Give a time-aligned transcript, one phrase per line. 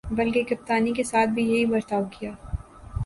[0.11, 2.31] بلکہ کپتانی کے ساتھ بھی یہی برتاؤ کیا۔